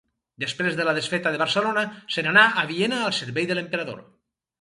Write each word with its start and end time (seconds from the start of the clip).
Després 0.43 0.77
de 0.77 0.85
la 0.87 0.93
desfeta 0.97 1.33
de 1.35 1.39
Barcelona 1.41 1.83
se 2.15 2.23
n'anà 2.29 2.47
a 2.61 2.65
Viena 2.73 3.03
al 3.09 3.15
servei 3.19 3.47
de 3.53 3.59
l'emperador. 3.61 4.01